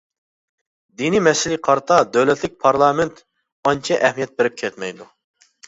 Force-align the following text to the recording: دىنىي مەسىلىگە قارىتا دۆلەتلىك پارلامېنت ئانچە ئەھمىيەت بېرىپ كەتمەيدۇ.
دىنىي 1.01 1.21
مەسىلىگە 1.27 1.59
قارىتا 1.67 1.99
دۆلەتلىك 2.17 2.57
پارلامېنت 2.65 3.23
ئانچە 3.71 4.03
ئەھمىيەت 4.09 4.37
بېرىپ 4.43 4.61
كەتمەيدۇ. 4.67 5.11